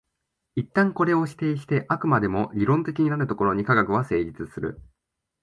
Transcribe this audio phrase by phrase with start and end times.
[0.55, 4.81] 一旦これを否定して飽くまでも理論的になるところに科学は成立する。